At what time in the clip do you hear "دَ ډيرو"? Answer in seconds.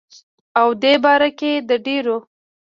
1.67-2.17